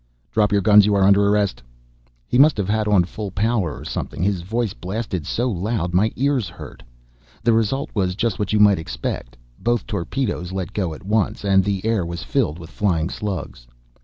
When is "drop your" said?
0.31-0.61